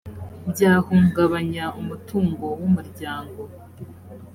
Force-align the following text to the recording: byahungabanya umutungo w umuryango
byahungabanya 0.51 1.65
umutungo 1.81 2.45
w 2.59 2.61
umuryango 2.69 3.41